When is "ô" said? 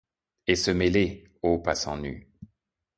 1.43-1.59